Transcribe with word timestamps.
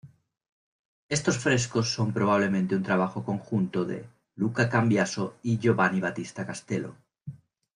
Estos 1.09 1.37
frescos 1.37 1.93
son 1.93 2.11
probablemente 2.11 2.75
un 2.75 2.81
trabajo 2.81 3.23
conjunto 3.23 3.85
de 3.85 4.09
Luca 4.35 4.67
Cambiaso 4.67 5.35
y 5.43 5.59
Giovanni 5.59 5.99
Battista 6.01 6.43
Castello. 6.43 6.95